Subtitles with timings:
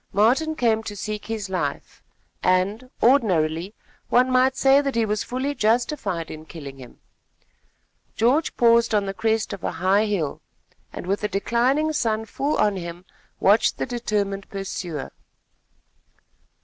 [0.13, 2.01] Martin came to seek his life,
[2.41, 3.75] and, ordinarily,
[4.09, 6.99] one might say that he was fully justified in killing him.
[8.15, 10.41] George paused on the crest of a high hill,
[10.91, 13.05] and with the declining sun full on him,
[13.39, 15.11] watched the determined pursuer.